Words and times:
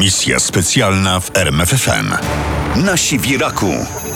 Misja 0.00 0.40
specjalna 0.40 1.20
w 1.20 1.36
RMFFM. 1.36 2.14
Nasi 2.76 3.18
w 3.18 3.26
Iraku, 3.26 3.66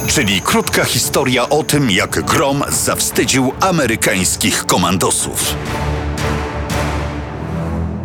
czyli 0.06 0.40
krótka 0.40 0.84
historia 0.84 1.48
o 1.48 1.62
tym, 1.62 1.90
jak 1.90 2.20
Grom 2.22 2.62
zawstydził 2.68 3.52
amerykańskich 3.60 4.66
komandosów. 4.66 5.54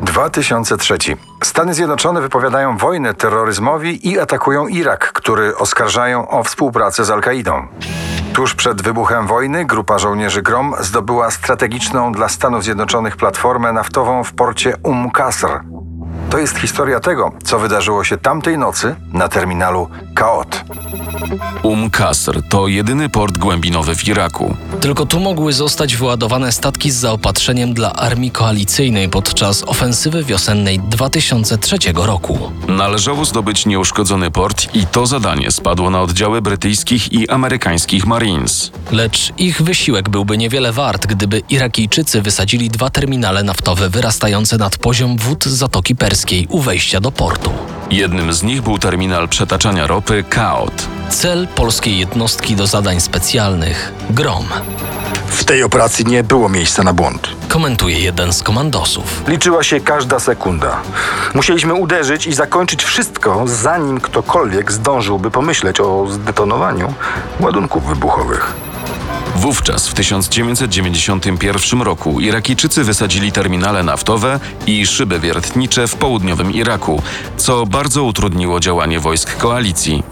2003. 0.02 0.98
Stany 1.44 1.74
Zjednoczone 1.74 2.22
wypowiadają 2.22 2.78
wojnę 2.78 3.14
terroryzmowi 3.14 4.08
i 4.08 4.20
atakują 4.20 4.68
Irak, 4.68 5.14
który 5.14 5.58
oskarżają 5.58 6.30
o 6.30 6.44
współpracę 6.44 7.06
z 7.06 7.10
Al-Kaidą. 7.10 7.68
Tuż 8.34 8.56
przed 8.56 8.82
wybuchem 8.82 9.28
wojny 9.28 9.66
grupa 9.66 10.00
żołnierzy 10.00 10.42
Grom 10.42 10.76
zdobyła 10.80 11.32
strategiczną 11.32 12.12
dla 12.12 12.30
Stanów 12.30 12.64
Zjednoczonych 12.64 13.18
platformę 13.18 13.74
naftową 13.74 14.24
w 14.24 14.34
porcie 14.34 14.78
Umm 14.84 15.12
Qasr. 15.12 15.60
To 16.30 16.38
jest 16.38 16.58
historia 16.58 17.00
tego, 17.00 17.32
co 17.44 17.60
wydarzyło 17.60 18.04
się 18.04 18.18
tamtej 18.18 18.58
nocy 18.58 18.96
na 19.14 19.28
terminalu 19.28 19.90
Kaot. 20.16 20.64
Um 21.64 21.90
Qasr 21.90 22.42
to 22.50 22.68
jedyny 22.68 23.10
port 23.10 23.38
głębinowy 23.38 23.96
w 23.96 24.08
Iraku. 24.08 24.56
Tylko 24.82 25.06
tu 25.06 25.20
mogły 25.20 25.54
zostać 25.54 25.96
wyładowane 25.96 26.52
statki 26.52 26.92
z 26.92 26.96
zaopatrzeniem 26.96 27.74
dla 27.74 27.94
armii 27.94 28.32
koalicyjnej 28.32 29.10
podczas 29.10 29.64
ofensywy 29.64 30.24
wiosennej 30.24 30.80
2003 30.80 31.78
roku. 31.96 32.52
Należało 32.68 33.26
zdobyć 33.26 33.66
nieuszkodzony 33.66 34.32
port 34.32 34.76
i 34.76 34.86
to 34.86 35.06
zadanie 35.06 35.52
spadło 35.52 35.90
na 35.90 36.02
oddziały 36.02 36.42
brytyjskich 36.42 37.14
i 37.14 37.30
amerykańskich 37.30 38.06
Marines. 38.06 38.72
Lecz 38.92 39.34
ich 39.38 39.62
wysiłek 39.62 40.10
byłby 40.10 40.38
niewiele 40.38 40.72
wart, 40.72 41.08
gdyby 41.08 41.42
Irakijczycy 41.50 42.22
wysadzili 42.22 42.70
dwa 42.70 42.90
terminale 42.90 43.44
naftowe 43.44 43.90
wyrastające 43.90 44.58
nad 44.58 44.78
poziom 44.78 45.18
wód 45.18 45.46
Zatoki 45.46 45.96
Perskiej 45.96 46.19
u 46.50 46.60
wejścia 46.60 47.00
do 47.00 47.12
portu. 47.12 47.52
Jednym 47.92 48.34
z 48.34 48.44
nich 48.44 48.62
był 48.62 48.78
terminal 48.80 49.28
przetaczania 49.30 49.88
ropy 49.88 50.24
Kaot. 50.30 50.88
Cel 51.10 51.48
polskiej 51.48 52.00
jednostki 52.00 52.56
do 52.56 52.68
zadań 52.68 53.00
specjalnych 53.02 53.92
Grom, 54.10 54.46
W 55.28 55.44
tej 55.44 55.64
operacji 55.64 56.06
nie 56.06 56.24
było 56.24 56.50
miejsca 56.50 56.84
na 56.84 56.94
błąd. 56.94 57.30
komentuje 57.48 58.00
jeden 58.00 58.34
z 58.34 58.44
komandosów. 58.44 59.24
Liczyła 59.28 59.64
się 59.64 59.80
każda 59.80 60.20
sekunda. 60.20 60.78
Musieliśmy 61.34 61.74
uderzyć 61.74 62.28
i 62.28 62.34
zakończyć 62.34 62.84
wszystko, 62.84 63.44
zanim 63.46 64.02
ktokolwiek 64.02 64.72
zdążyłby 64.72 65.32
pomyśleć 65.32 65.80
o 65.80 66.08
zdetonowaniu 66.10 66.94
ładunków 67.40 67.86
wybuchowych. 67.86 68.54
Wówczas 69.40 69.88
w 69.88 69.94
1991 69.94 71.82
roku 71.82 72.20
Irakijczycy 72.20 72.84
wysadzili 72.84 73.32
terminale 73.32 73.84
naftowe 73.84 74.40
i 74.68 74.86
szyby 74.86 75.20
wiertnicze 75.20 75.88
w 75.88 75.96
południowym 75.96 76.54
Iraku, 76.54 77.02
co 77.38 77.66
bardzo 77.66 78.04
utrudniło 78.04 78.60
działanie 78.60 79.00
wojsk 79.00 79.38
koalicji. 79.38 80.04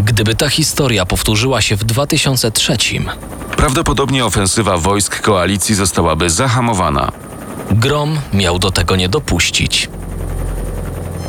Gdyby 0.00 0.34
ta 0.34 0.48
historia 0.48 1.06
powtórzyła 1.06 1.60
się 1.62 1.76
w 1.76 1.84
2003, 1.84 2.76
Prawdopodobnie 3.56 4.24
ofensywa 4.24 4.76
wojsk 4.76 5.20
koalicji 5.20 5.74
zostałaby 5.74 6.30
zahamowana. 6.30 7.12
Grom 7.70 8.18
miał 8.32 8.58
do 8.58 8.70
tego 8.70 8.96
nie 8.96 9.08
dopuścić. 9.08 9.88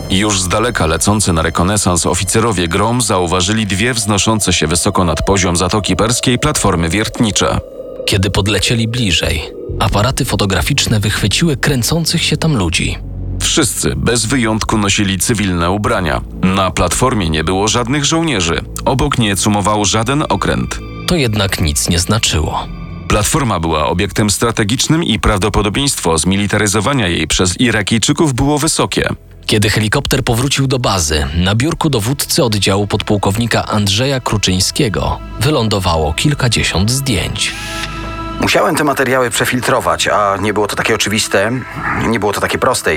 Już 0.09 0.41
z 0.41 0.47
daleka 0.47 0.86
lecący 0.86 1.33
na 1.33 1.41
rekonesans 1.41 2.05
oficerowie 2.05 2.67
Grom 2.67 3.02
zauważyli 3.02 3.66
dwie 3.66 3.94
wznoszące 3.94 4.53
się 4.53 4.67
wysoko 4.67 5.03
nad 5.03 5.25
poziom 5.25 5.55
Zatoki 5.55 5.95
Perskiej 5.95 6.39
platformy 6.39 6.89
wiertnicze. 6.89 7.59
Kiedy 8.05 8.30
podlecieli 8.30 8.88
bliżej, 8.88 9.41
aparaty 9.80 10.25
fotograficzne 10.25 11.00
wychwyciły 11.00 11.58
kręcących 11.58 12.23
się 12.23 12.38
tam 12.38 12.58
ludzi. 12.58 12.97
Wszyscy 13.39 13.95
bez 13.95 14.25
wyjątku 14.25 14.78
nosili 14.78 15.19
cywilne 15.19 15.72
ubrania. 15.72 16.22
Na 16.41 16.72
platformie 16.72 17.30
nie 17.30 17.44
było 17.44 17.67
żadnych 17.67 18.05
żołnierzy. 18.05 18.61
Obok 18.85 19.17
nie 19.17 19.35
cumował 19.35 19.85
żaden 19.85 20.23
okręt. 20.29 20.79
To 21.07 21.16
jednak 21.16 21.62
nic 21.62 21.90
nie 21.90 22.00
znaczyło. 22.00 22.67
Platforma 23.07 23.59
była 23.59 23.85
obiektem 23.85 24.29
strategicznym 24.29 25.03
i 25.03 25.19
prawdopodobieństwo 25.19 26.17
zmilitaryzowania 26.17 27.07
jej 27.07 27.28
przez 27.28 27.59
Irakijczyków 27.59 28.34
było 28.34 28.59
wysokie. 28.59 29.09
Kiedy 29.47 29.69
helikopter 29.69 30.24
powrócił 30.24 30.68
do 30.68 30.80
bazy, 30.80 31.28
na 31.35 31.56
biurku 31.56 31.90
dowódcy 31.90 32.44
oddziału 32.44 32.88
podpułkownika 32.88 33.66
Andrzeja 33.66 34.19
Kruczyńskiego 34.19 35.19
wylądowało 35.40 36.13
kilkadziesiąt 36.13 36.91
zdjęć. 36.91 37.52
Musiałem 38.41 38.75
te 38.75 38.84
materiały 38.84 39.30
przefiltrować, 39.30 40.08
a 40.08 40.38
nie 40.38 40.53
było 40.53 40.68
to 40.68 40.75
takie 40.75 40.96
oczywiste, 40.96 41.52
nie 42.08 42.19
było 42.19 42.34
to 42.34 42.41
takie 42.41 42.58
proste. 42.58 42.96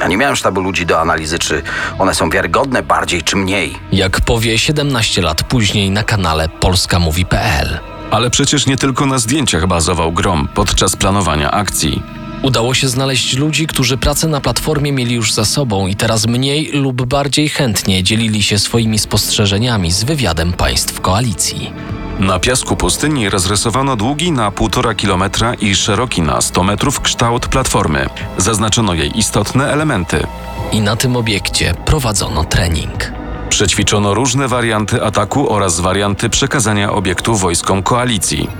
Ja 0.00 0.08
nie 0.08 0.16
miałem 0.16 0.36
sztabu 0.36 0.60
ludzi 0.60 0.86
do 0.86 1.00
analizy, 1.00 1.38
czy 1.38 1.62
one 1.98 2.14
są 2.14 2.30
wiarygodne 2.30 2.82
bardziej 2.82 3.22
czy 3.22 3.36
mniej. 3.36 3.78
Jak 3.92 4.20
powie 4.20 4.58
17 4.58 5.22
lat 5.22 5.42
później 5.42 5.90
na 5.90 6.02
kanale 6.02 6.48
polskamówi.pl. 6.48 7.78
Ale 8.10 8.30
przecież 8.30 8.66
nie 8.66 8.76
tylko 8.76 9.06
na 9.06 9.18
zdjęciach 9.18 9.66
bazował 9.66 10.12
Grom 10.12 10.48
podczas 10.54 10.96
planowania 10.96 11.50
akcji. 11.50 12.02
Udało 12.42 12.74
się 12.74 12.88
znaleźć 12.88 13.36
ludzi, 13.36 13.66
którzy 13.66 13.96
pracę 13.96 14.28
na 14.28 14.40
platformie 14.40 14.92
mieli 14.92 15.14
już 15.14 15.32
za 15.32 15.44
sobą 15.44 15.86
i 15.86 15.96
teraz 15.96 16.26
mniej 16.26 16.70
lub 16.72 17.02
bardziej 17.02 17.48
chętnie 17.48 18.02
dzielili 18.02 18.42
się 18.42 18.58
swoimi 18.58 18.98
spostrzeżeniami 18.98 19.92
z 19.92 20.04
wywiadem 20.04 20.52
państw 20.52 21.00
koalicji. 21.00 21.72
Na 22.18 22.38
piasku 22.38 22.76
pustyni 22.76 23.30
rozrysowano 23.30 23.96
długi 23.96 24.32
na 24.32 24.50
1,5 24.50 24.96
kilometra 24.96 25.54
i 25.54 25.74
szeroki 25.74 26.22
na 26.22 26.40
100 26.40 26.62
metrów 26.62 27.00
kształt 27.00 27.46
platformy. 27.46 28.06
Zaznaczono 28.38 28.94
jej 28.94 29.18
istotne 29.18 29.72
elementy. 29.72 30.26
I 30.72 30.80
na 30.80 30.96
tym 30.96 31.16
obiekcie 31.16 31.74
prowadzono 31.84 32.44
trening. 32.44 33.12
Przećwiczono 33.48 34.14
różne 34.14 34.48
warianty 34.48 35.02
ataku 35.04 35.52
oraz 35.52 35.80
warianty 35.80 36.30
przekazania 36.30 36.92
obiektu 36.92 37.34
wojskom 37.34 37.82
koalicji. 37.82 38.50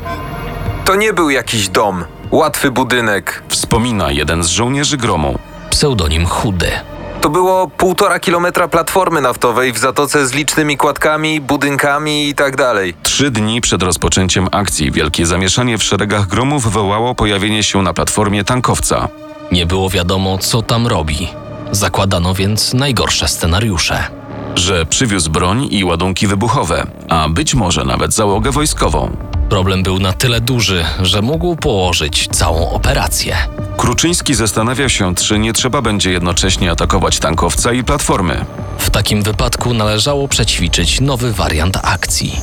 To 0.84 0.94
nie 0.94 1.12
był 1.12 1.30
jakiś 1.30 1.68
dom, 1.68 2.04
łatwy 2.32 2.70
budynek. 2.70 3.42
Wspomina 3.48 4.10
jeden 4.10 4.42
z 4.42 4.46
żołnierzy 4.48 4.96
Gromu. 4.96 5.38
Pseudonim 5.70 6.26
Chudy. 6.26 6.70
To 7.20 7.28
było 7.28 7.68
półtora 7.68 8.18
kilometra 8.18 8.68
platformy 8.68 9.20
naftowej 9.20 9.72
w 9.72 9.78
zatoce 9.78 10.26
z 10.26 10.32
licznymi 10.32 10.76
kładkami, 10.76 11.40
budynkami 11.40 12.28
i 12.28 12.34
tak 12.34 12.56
dalej. 12.56 12.94
Trzy 13.02 13.30
dni 13.30 13.60
przed 13.60 13.82
rozpoczęciem 13.82 14.48
akcji 14.52 14.90
wielkie 14.90 15.26
zamieszanie 15.26 15.78
w 15.78 15.82
szeregach 15.82 16.26
Gromów 16.26 16.64
wywołało 16.64 17.14
pojawienie 17.14 17.62
się 17.62 17.82
na 17.82 17.94
platformie 17.94 18.44
tankowca. 18.44 19.08
Nie 19.52 19.66
było 19.66 19.90
wiadomo, 19.90 20.38
co 20.38 20.62
tam 20.62 20.86
robi. 20.86 21.28
Zakładano 21.72 22.34
więc 22.34 22.74
najgorsze 22.74 23.28
scenariusze. 23.28 24.04
Że 24.54 24.86
przywiózł 24.86 25.30
broń 25.30 25.68
i 25.70 25.84
ładunki 25.84 26.26
wybuchowe, 26.26 26.86
a 27.08 27.28
być 27.28 27.54
może 27.54 27.84
nawet 27.84 28.12
załogę 28.14 28.50
wojskową. 28.50 29.31
Problem 29.52 29.82
był 29.82 29.98
na 29.98 30.12
tyle 30.12 30.40
duży, 30.40 30.84
że 31.02 31.22
mógł 31.22 31.56
położyć 31.56 32.28
całą 32.28 32.70
operację. 32.70 33.36
Kruczyński 33.76 34.34
zastanawia 34.34 34.88
się, 34.88 35.14
czy 35.14 35.38
nie 35.38 35.52
trzeba 35.52 35.82
będzie 35.82 36.12
jednocześnie 36.12 36.70
atakować 36.70 37.18
tankowca 37.18 37.72
i 37.72 37.84
platformy. 37.84 38.44
W 38.78 38.90
takim 38.90 39.22
wypadku 39.22 39.74
należało 39.74 40.28
przećwiczyć 40.28 41.00
nowy 41.00 41.32
wariant 41.32 41.78
akcji. 41.82 42.40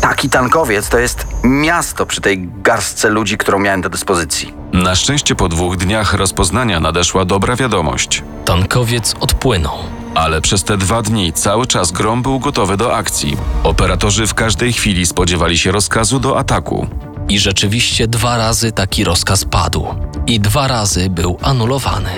Taki 0.00 0.28
tankowiec 0.30 0.88
to 0.88 0.98
jest 0.98 1.26
miasto 1.44 2.06
przy 2.06 2.20
tej 2.20 2.48
garstce 2.62 3.08
ludzi, 3.08 3.38
którą 3.38 3.58
miałem 3.58 3.80
do 3.80 3.88
dyspozycji. 3.88 4.54
Na 4.72 4.94
szczęście 4.94 5.34
po 5.34 5.48
dwóch 5.48 5.76
dniach 5.76 6.14
rozpoznania 6.14 6.80
nadeszła 6.80 7.24
dobra 7.24 7.56
wiadomość. 7.56 8.22
Tankowiec 8.44 9.14
odpłynął. 9.20 10.03
Ale 10.14 10.40
przez 10.40 10.64
te 10.64 10.76
dwa 10.76 11.02
dni 11.02 11.32
cały 11.32 11.66
czas 11.66 11.92
Grom 11.92 12.22
był 12.22 12.38
gotowy 12.38 12.76
do 12.76 12.96
akcji. 12.96 13.36
Operatorzy 13.62 14.26
w 14.26 14.34
każdej 14.34 14.72
chwili 14.72 15.06
spodziewali 15.06 15.58
się 15.58 15.72
rozkazu 15.72 16.20
do 16.20 16.38
ataku. 16.38 16.86
I 17.28 17.38
rzeczywiście 17.38 18.08
dwa 18.08 18.36
razy 18.36 18.72
taki 18.72 19.04
rozkaz 19.04 19.44
padł. 19.44 19.86
I 20.26 20.40
dwa 20.40 20.68
razy 20.68 21.10
był 21.10 21.38
anulowany. 21.42 22.10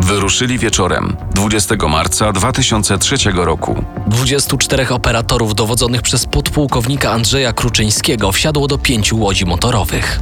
Wyruszyli 0.00 0.58
wieczorem 0.58 1.16
20 1.34 1.74
marca 1.88 2.32
2003 2.32 3.16
roku. 3.34 3.84
24 4.06 4.88
operatorów 4.88 5.54
dowodzonych 5.54 6.02
przez 6.02 6.26
podpułkownika 6.26 7.10
Andrzeja 7.10 7.52
Kruczyńskiego 7.52 8.32
wsiadło 8.32 8.66
do 8.66 8.78
pięciu 8.78 9.18
łodzi 9.18 9.44
motorowych. 9.44 10.20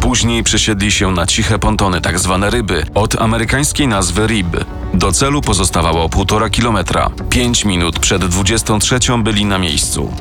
Później 0.00 0.42
przesiedli 0.42 0.92
się 0.92 1.10
na 1.10 1.26
ciche 1.26 1.58
pontony, 1.58 2.00
tak 2.00 2.18
zwane 2.18 2.50
ryby, 2.50 2.86
od 2.94 3.20
amerykańskiej 3.20 3.88
nazwy 3.88 4.26
RIB. 4.26 4.64
Do 4.94 5.12
celu 5.12 5.40
pozostawało 5.40 6.08
półtora 6.08 6.50
kilometra. 6.50 7.10
Pięć 7.30 7.64
minut 7.64 7.98
przed 7.98 8.24
23 8.24 8.98
byli 9.18 9.44
na 9.44 9.58
miejscu. 9.58 10.12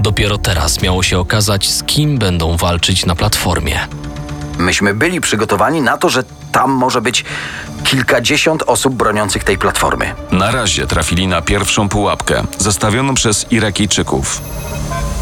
Dopiero 0.00 0.38
teraz 0.38 0.82
miało 0.82 1.02
się 1.02 1.18
okazać, 1.18 1.68
z 1.70 1.82
kim 1.82 2.18
będą 2.18 2.56
walczyć 2.56 3.06
na 3.06 3.14
platformie. 3.14 3.80
Myśmy 4.58 4.94
byli 4.94 5.20
przygotowani 5.20 5.80
na 5.80 5.96
to, 5.96 6.08
że 6.08 6.24
tam 6.52 6.70
może 6.70 7.00
być 7.00 7.24
kilkadziesiąt 7.84 8.62
osób 8.66 8.94
broniących 8.94 9.44
tej 9.44 9.58
platformy. 9.58 10.14
Na 10.32 10.50
razie 10.50 10.86
trafili 10.86 11.26
na 11.26 11.42
pierwszą 11.42 11.88
pułapkę, 11.88 12.44
zastawioną 12.58 13.14
przez 13.14 13.52
Irakijczyków. 13.52 14.42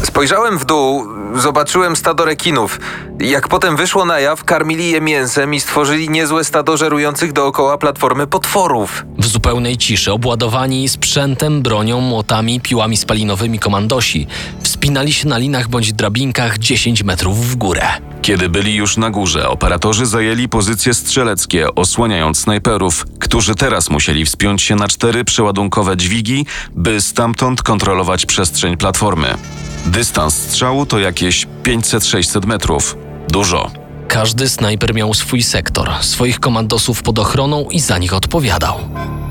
Spojrzałem 0.05 0.57
w 0.57 0.65
dół, 0.65 1.07
zobaczyłem 1.35 1.95
stado 1.95 2.25
rekinów. 2.25 2.79
Jak 3.19 3.47
potem 3.47 3.75
wyszło 3.75 4.05
na 4.05 4.19
jaw, 4.19 4.43
karmili 4.43 4.91
je 4.91 5.01
mięsem 5.01 5.53
i 5.53 5.59
stworzyli 5.59 6.09
niezłe 6.09 6.43
stado 6.43 6.77
żerujących 6.77 7.33
dookoła 7.33 7.77
platformy 7.77 8.27
potworów. 8.27 9.05
W 9.17 9.25
zupełnej 9.25 9.77
ciszy, 9.77 10.11
obładowani 10.11 10.89
sprzętem, 10.89 11.61
bronią, 11.61 12.01
młotami, 12.01 12.61
piłami 12.61 12.97
spalinowymi 12.97 13.59
komandosi, 13.59 14.27
wspinali 14.63 15.13
się 15.13 15.27
na 15.27 15.37
linach 15.37 15.67
bądź 15.67 15.93
drabinkach 15.93 16.57
10 16.57 17.03
metrów 17.03 17.49
w 17.49 17.55
górę. 17.55 17.87
Kiedy 18.21 18.49
byli 18.49 18.75
już 18.75 18.97
na 18.97 19.09
górze, 19.09 19.49
operatorzy 19.49 20.05
zajęli 20.05 20.49
pozycje 20.49 20.93
strzeleckie, 20.93 21.75
osłaniając 21.75 22.39
snajperów, 22.39 23.05
którzy 23.19 23.55
teraz 23.55 23.89
musieli 23.89 24.25
wspiąć 24.25 24.61
się 24.61 24.75
na 24.75 24.87
cztery 24.87 25.25
przeładunkowe 25.25 25.97
dźwigi, 25.97 26.45
by 26.75 27.01
stamtąd 27.01 27.63
kontrolować 27.63 28.25
przestrzeń 28.25 28.77
platformy. 28.77 29.37
Dystans 29.85 30.33
strzału 30.33 30.85
to 30.85 30.99
jakieś 30.99 31.47
500-600 31.63 32.45
metrów. 32.45 32.97
Dużo. 33.29 33.71
Każdy 34.07 34.49
snajper 34.49 34.93
miał 34.95 35.13
swój 35.13 35.43
sektor, 35.43 35.91
swoich 36.01 36.39
komandosów 36.39 37.03
pod 37.03 37.19
ochroną 37.19 37.65
i 37.71 37.79
za 37.79 37.97
nich 37.97 38.13
odpowiadał. 38.13 38.75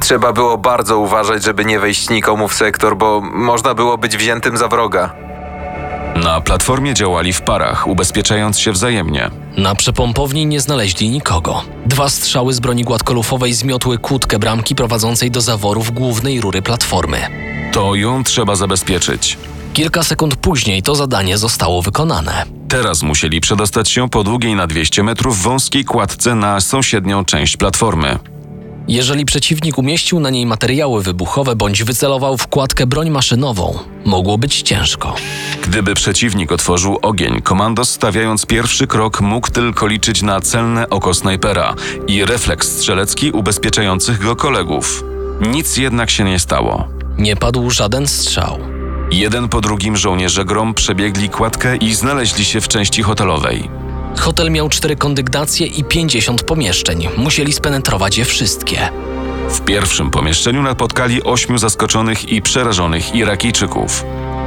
Trzeba 0.01 0.33
było 0.33 0.59
bardzo 0.59 0.99
uważać, 0.99 1.45
żeby 1.45 1.65
nie 1.65 1.81
wejść 1.81 2.11
nikomu 2.11 2.49
w 2.49 2.55
sektor, 2.55 2.97
bo 2.97 3.21
można 3.21 3.75
było 3.75 3.99
być 3.99 4.17
wziętym 4.17 4.57
za 4.57 4.69
wroga. 4.69 5.13
Na 6.17 6.41
platformie 6.41 6.95
działali 6.95 7.33
w 7.33 7.43
parach, 7.43 7.87
ubezpieczając 7.87 8.59
się 8.59 8.73
wzajemnie. 8.73 9.31
Na 9.57 9.75
przepompowni 9.75 10.47
nie 10.47 10.61
znaleźli 10.61 11.11
nikogo. 11.11 11.63
Dwa 11.87 12.09
strzały 12.09 12.53
z 12.53 12.61
broni 12.61 12.85
gładkolufowej 12.85 13.53
zmiotły 13.55 13.99
kłódkę 13.99 14.39
bramki 14.39 14.75
prowadzącej 14.75 15.31
do 15.31 15.41
zaworów 15.41 15.91
głównej 15.91 16.41
rury 16.41 16.63
platformy. 16.63 17.19
To 17.73 17.95
ją 17.95 18.25
trzeba 18.25 18.57
zabezpieczyć. 18.57 19.39
Kilka 19.73 20.03
sekund 20.03 20.37
później 20.37 20.83
to 20.83 20.95
zadanie 20.95 21.39
zostało 21.39 21.83
wykonane. 21.83 22.45
Teraz 22.69 23.03
musieli 23.03 23.41
przedostać 23.41 23.89
się 23.89 24.09
po 24.09 24.25
długiej 24.25 24.55
na 24.55 24.67
200 24.67 25.03
metrów 25.03 25.43
wąskiej 25.43 25.85
kładce 25.85 26.35
na 26.35 26.61
sąsiednią 26.61 27.25
część 27.25 27.57
platformy. 27.57 28.19
Jeżeli 28.89 29.25
przeciwnik 29.25 29.79
umieścił 29.79 30.21
na 30.21 30.31
niej 30.31 30.47
materiały 30.47 31.03
wybuchowe 31.03 31.57
bądź 31.57 31.85
wycelował 31.85 32.39
w 32.39 32.47
kładkę 32.47 32.87
broń 32.87 33.11
maszynową, 33.11 33.79
mogło 34.05 34.39
być 34.39 34.63
ciężko. 34.63 35.15
Gdyby 35.63 35.95
przeciwnik 35.95 36.53
otworzył 36.53 36.99
ogień, 37.03 37.43
komandos 37.43 37.91
stawiając 37.91 38.47
pierwszy 38.47 38.87
krok 38.87 39.21
mógł 39.21 39.51
tylko 39.51 39.87
liczyć 39.87 40.23
na 40.23 40.41
celne 40.41 40.89
oko 40.89 41.15
snajpera 41.15 41.75
i 42.07 42.25
refleks 42.25 42.69
strzelecki 42.69 43.31
ubezpieczających 43.31 44.19
go 44.25 44.37
kolegów. 44.37 45.05
Nic 45.41 45.77
jednak 45.77 46.11
się 46.11 46.25
nie 46.25 46.39
stało. 46.39 46.89
Nie 47.19 47.37
padł 47.37 47.71
żaden 47.71 48.07
strzał. 48.07 48.72
Jeden 49.13 49.49
po 49.49 49.61
drugim 49.61 49.97
żołnierze 49.97 50.45
Grom 50.45 50.75
przebiegli 50.75 51.29
kładkę 51.29 51.77
i 51.77 51.95
znaleźli 51.95 52.45
się 52.45 52.61
w 52.61 52.69
części 52.69 53.03
hotelowej. 53.03 53.71
Hotel 54.17 54.51
miał 54.51 54.69
cztery 54.69 54.97
kondygnacje 54.97 55.67
i 55.67 55.85
50 55.85 56.43
pomieszczeń. 56.43 57.09
Musieli 57.17 57.53
spenetrować 57.53 58.19
je 58.19 58.25
wszystkie. 58.25 58.89
W 59.49 59.61
pierwszym 59.61 60.11
pomieszczeniu 60.11 60.63
napotkali 60.63 61.23
ośmiu 61.23 61.59
zaskoczonych 61.59 62.29
i 62.29 62.43
przerażonych 62.43 63.15
Irakijczyków. 63.15 64.05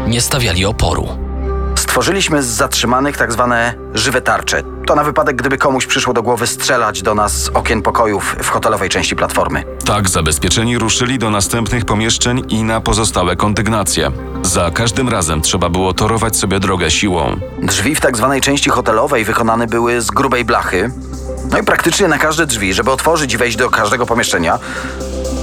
Nie 0.08 0.22
stawiali 0.22 0.66
oporu. 0.66 1.25
Stworzyliśmy 1.90 2.44
z 2.44 2.46
zatrzymanych 2.46 3.18
tak 3.18 3.32
zwane 3.34 3.74
żywe 3.94 4.22
tarcze. 4.22 4.64
To 4.88 4.96
na 4.96 5.04
wypadek, 5.04 5.36
gdyby 5.36 5.58
komuś 5.58 5.86
przyszło 5.86 6.14
do 6.14 6.24
głowy 6.24 6.48
strzelać 6.48 7.02
do 7.02 7.16
nas 7.16 7.44
z 7.44 7.50
okien 7.50 7.82
pokojów 7.82 8.36
w 8.44 8.50
hotelowej 8.50 8.90
części 8.90 9.16
platformy. 9.16 9.64
Tak 9.86 10.10
zabezpieczeni 10.10 10.78
ruszyli 10.78 11.20
do 11.20 11.30
następnych 11.30 11.86
pomieszczeń 11.86 12.44
i 12.50 12.64
na 12.64 12.82
pozostałe 12.82 13.36
kondygnacje. 13.36 14.12
Za 14.44 14.72
każdym 14.72 15.10
razem 15.10 15.42
trzeba 15.42 15.70
było 15.70 15.94
torować 15.94 16.38
sobie 16.38 16.60
drogę 16.60 16.92
siłą. 16.92 17.40
Drzwi 17.62 17.96
w 17.96 18.02
tak 18.02 18.18
zwanej 18.18 18.42
części 18.42 18.70
hotelowej 18.70 19.26
wykonane 19.26 19.68
były 19.68 20.02
z 20.02 20.12
grubej 20.12 20.46
blachy. 20.46 20.92
No 21.52 21.58
i 21.58 21.64
praktycznie 21.64 22.08
na 22.08 22.18
każde 22.18 22.46
drzwi, 22.46 22.74
żeby 22.74 22.92
otworzyć 22.92 23.34
i 23.34 23.38
wejść 23.38 23.58
do 23.58 23.70
każdego 23.70 24.06
pomieszczenia, 24.06 24.60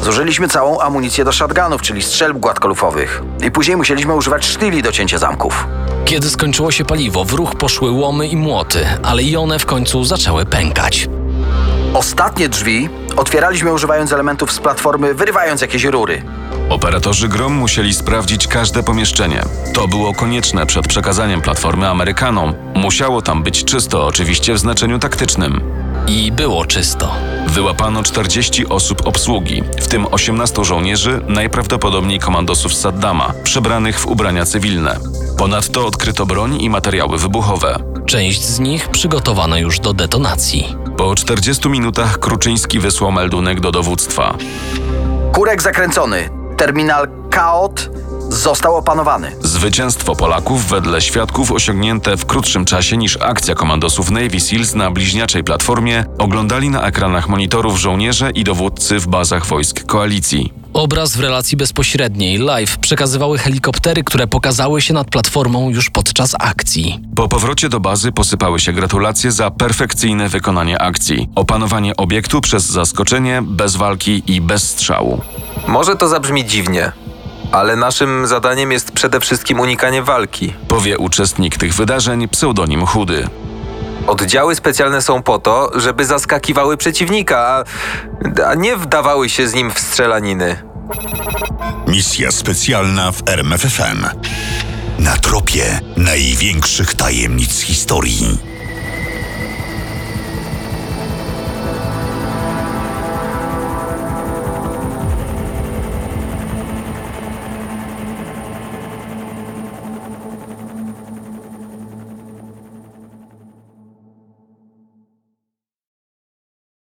zużyliśmy 0.03 0.49
całą 0.49 0.81
amunicję 0.81 1.25
do 1.25 1.33
shotgunów, 1.33 1.83
czyli 1.83 2.03
strzelb 2.03 2.39
gładkolufowych. 2.39 3.23
I 3.47 3.51
później 3.51 3.77
musieliśmy 3.77 4.15
używać 4.15 4.45
sztyli 4.45 4.83
do 4.83 4.93
cięcia 4.93 5.19
zamków. 5.19 5.67
Kiedy 6.05 6.31
skończyło 6.31 6.71
się 6.71 6.85
paliwo, 6.85 7.25
w 7.25 7.33
ruch 7.33 7.55
poszły 7.55 7.91
łomy 7.91 8.27
i 8.27 8.37
młoty, 8.37 8.87
ale 9.03 9.23
i 9.23 9.37
one 9.37 9.59
w 9.59 9.67
końcu 9.67 10.05
zaczęły 10.05 10.47
pękać. 10.47 11.09
Ostatnie 11.95 12.49
drzwi 12.49 12.89
otwieraliśmy 13.17 13.73
używając 13.73 14.13
elementów 14.13 14.53
z 14.53 14.59
platformy, 14.59 15.15
wyrywając 15.15 15.61
jakieś 15.61 15.85
rury. 15.85 16.23
Operatorzy 16.69 17.29
Grom 17.29 17.53
musieli 17.53 17.95
sprawdzić 17.95 18.47
każde 18.47 18.83
pomieszczenie. 18.83 19.43
To 19.75 19.89
było 19.89 20.15
konieczne 20.15 20.67
przed 20.67 20.89
przekazaniem 20.89 21.41
platformy 21.41 21.89
Amerykanom. 21.89 22.55
Musiało 22.75 23.23
tam 23.23 23.43
być 23.43 23.65
czysto, 23.65 24.07
oczywiście 24.07 24.55
w 24.55 24.59
znaczeniu 24.59 24.99
taktycznym. 24.99 25.82
I 26.07 26.33
było 26.33 26.65
czysto. 26.65 27.15
Wyłapano 27.47 28.03
40 28.03 28.67
osób 28.67 29.07
obsługi, 29.07 29.63
w 29.81 29.87
tym 29.89 30.07
18 30.11 30.65
żołnierzy, 30.65 31.21
najprawdopodobniej 31.29 32.19
komandosów 32.19 32.75
Saddama, 32.75 33.33
przebranych 33.45 33.99
w 33.99 34.07
ubrania 34.07 34.45
cywilne. 34.45 34.97
Ponadto 35.39 35.87
odkryto 35.87 36.27
broń 36.27 36.63
i 36.63 36.71
materiały 36.71 37.19
wybuchowe. 37.19 37.79
Część 38.07 38.43
z 38.45 38.61
nich 38.61 38.89
przygotowano 38.89 39.57
już 39.57 39.81
do 39.81 39.93
detonacji. 39.93 40.77
Po 40.97 41.15
40 41.15 41.69
minutach 41.69 42.19
Kruczyński 42.19 42.79
wysłał 42.79 43.13
meldunek 43.13 43.61
do 43.61 43.73
dowództwa. 43.73 44.35
Kurek 45.33 45.63
zakręcony. 45.63 46.31
Terminal 46.57 47.09
Kaot 47.31 47.91
został 48.33 48.77
opanowany. 48.77 49.33
Zwycięstwo 49.41 50.17
Polaków 50.17 50.67
wedle 50.69 51.01
świadków 51.01 51.53
osiągnięte 51.53 52.17
w 52.17 52.27
krótszym 52.27 52.65
czasie 52.65 52.97
niż 52.97 53.19
akcja 53.21 53.55
komandosów 53.55 54.11
Navy 54.11 54.41
Seals 54.41 54.75
na 54.75 54.91
bliźniaczej 54.91 55.45
platformie 55.45 56.05
oglądali 56.19 56.71
na 56.71 56.83
ekranach 56.83 57.29
monitorów 57.29 57.81
żołnierze 57.81 58.31
i 58.31 58.45
dowódcy 58.45 58.99
w 58.99 59.07
bazach 59.07 59.47
wojsk 59.47 59.87
koalicji. 59.87 60.53
Obraz 60.73 61.17
w 61.17 61.21
relacji 61.21 61.57
bezpośredniej, 61.57 62.39
live, 62.39 62.79
przekazywały 62.79 63.39
helikoptery, 63.39 64.05
które 64.05 64.27
pokazały 64.27 64.83
się 64.83 64.95
nad 64.95 65.11
platformą 65.11 65.71
już 65.71 65.91
podczas 65.91 66.35
akcji. 66.39 67.01
Po 67.17 67.29
powrocie 67.29 67.69
do 67.69 67.81
bazy 67.81 68.13
posypały 68.13 68.61
się 68.61 68.73
gratulacje 68.73 69.33
za 69.33 69.51
perfekcyjne 69.51 70.29
wykonanie 70.29 70.83
akcji, 70.83 71.29
opanowanie 71.35 71.97
obiektu 71.97 72.41
przez 72.41 72.65
zaskoczenie, 72.65 73.43
bez 73.43 73.77
walki 73.77 74.23
i 74.27 74.41
bez 74.41 74.71
strzału. 74.71 75.21
Może 75.69 75.97
to 75.97 76.09
zabrzmi 76.09 76.45
dziwnie, 76.45 76.93
ale 77.53 77.77
naszym 77.77 78.27
zadaniem 78.27 78.73
jest 78.73 78.93
przede 78.93 79.21
wszystkim 79.21 79.61
unikanie 79.61 80.03
walki. 80.03 80.55
Powie 80.69 80.99
uczestnik 80.99 81.57
tych 81.57 81.75
wydarzeń 81.75 82.29
pseudonim 82.29 82.87
Chudy. 82.87 83.29
Oddziały 84.07 84.55
specjalne 84.55 85.03
są 85.03 85.23
po 85.23 85.39
to, 85.39 85.71
żeby 85.75 86.05
zaskakiwały 86.05 86.77
przeciwnika, 86.77 87.39
a, 87.39 87.65
a 88.47 88.55
nie 88.55 88.77
wdawały 88.77 89.29
się 89.29 89.49
z 89.49 89.55
nim 89.55 89.71
w 89.71 89.79
strzelaniny. 89.79 90.63
Misja 91.87 92.31
specjalna 92.31 93.13
w 93.13 93.29
RMFFM. 93.29 94.07
Na 94.99 95.17
tropie 95.17 95.81
największych 95.97 96.95
tajemnic 96.95 97.61
historii. 97.61 98.52